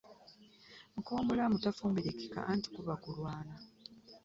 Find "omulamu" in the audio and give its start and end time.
1.19-1.55